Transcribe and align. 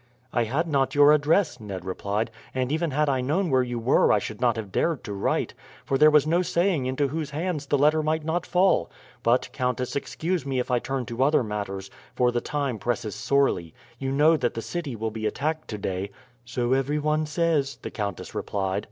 "I 0.33 0.45
had 0.45 0.67
not 0.67 0.95
your 0.95 1.11
address," 1.11 1.59
Ned 1.59 1.85
replied. 1.85 2.31
"And 2.55 2.71
even 2.71 2.89
had 2.89 3.07
I 3.07 3.21
known 3.21 3.51
where 3.51 3.61
you 3.61 3.77
were 3.77 4.11
I 4.11 4.17
should 4.17 4.41
not 4.41 4.55
have 4.55 4.71
dared 4.71 5.03
to 5.03 5.13
write; 5.13 5.53
for 5.85 5.95
there 5.95 6.09
was 6.09 6.25
no 6.25 6.41
saying 6.41 6.87
into 6.87 7.09
whose 7.09 7.29
hands 7.29 7.67
the 7.67 7.77
letter 7.77 8.01
might 8.01 8.25
not 8.25 8.47
fall. 8.47 8.89
But, 9.21 9.49
countess, 9.53 9.95
excuse 9.95 10.43
me 10.43 10.57
if 10.57 10.71
I 10.71 10.79
turn 10.79 11.05
to 11.05 11.21
other 11.21 11.43
matters, 11.43 11.91
for 12.15 12.31
the 12.31 12.41
time 12.41 12.79
presses 12.79 13.13
sorely. 13.13 13.75
You 13.99 14.11
know 14.11 14.37
that 14.37 14.55
the 14.55 14.61
city 14.63 14.95
will 14.95 15.11
be 15.11 15.27
attacked 15.27 15.67
today." 15.67 16.09
"So 16.45 16.73
every 16.73 16.97
one 16.97 17.27
says," 17.27 17.77
the 17.83 17.91
countess 17.91 18.33
replied. 18.33 18.79